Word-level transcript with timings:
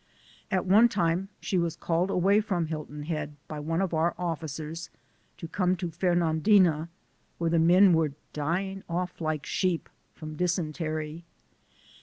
At 0.49 0.65
one 0.65 0.89
time 0.89 1.29
she 1.41 1.59
was 1.59 1.75
called 1.75 2.09
away 2.09 2.41
from 2.41 2.65
Hilton 2.65 3.03
Head, 3.03 3.35
by 3.47 3.59
one 3.59 3.83
of 3.83 3.93
our 3.93 4.15
offi 4.17 4.47
cers, 4.47 4.89
to 5.37 5.47
come 5.47 5.75
to 5.75 5.91
Fernandina, 5.91 6.89
where 7.37 7.51
the 7.51 7.59
men 7.59 7.93
were" 7.93 8.13
dying 8.49 8.81
off 8.89 9.21
like 9.21 9.45
sheep," 9.45 9.87
from 10.15 10.35
dysentery. 10.35 11.23